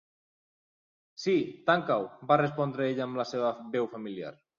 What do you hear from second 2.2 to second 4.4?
-va respondre ell amb la seva veu familiar.